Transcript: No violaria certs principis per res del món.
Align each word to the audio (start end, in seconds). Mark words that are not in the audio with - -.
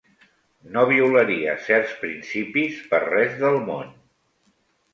No 0.77 0.85
violaria 0.91 1.53
certs 1.67 1.93
principis 2.05 2.81
per 2.95 3.03
res 3.07 3.39
del 3.47 3.61
món. 3.69 3.95